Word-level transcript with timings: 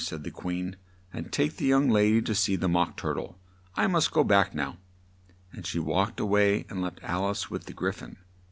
said 0.03 0.23
the 0.23 0.31
Queen, 0.31 0.77
"and 1.13 1.31
take 1.31 1.57
this 1.57 1.67
young 1.67 1.87
la 1.87 1.99
dy 1.99 2.19
to 2.23 2.33
see 2.33 2.55
the 2.55 2.67
Mock 2.67 2.97
Tur 2.97 3.13
tle. 3.13 3.37
I 3.75 3.85
must 3.85 4.09
go 4.11 4.23
back 4.23 4.55
now;" 4.55 4.77
and 5.51 5.63
she 5.63 5.77
walked 5.77 6.19
a 6.19 6.25
way 6.25 6.65
and 6.69 6.81
left 6.81 6.99
Al 7.03 7.27
ice 7.29 7.51
with 7.51 7.65
the 7.67 7.73
Gry 7.73 7.91
phon. 7.91 8.15